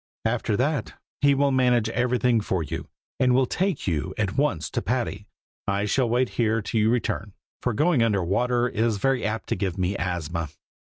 [0.25, 2.87] "After that he will manage everything for you,
[3.19, 5.27] and will take you at once to Patty.
[5.67, 9.47] I shall wait here till you return, for going under the water is very apt
[9.49, 10.49] to give me the asthma.